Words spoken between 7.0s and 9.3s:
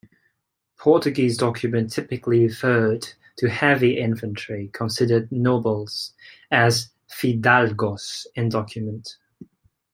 "fidalgos" in documents.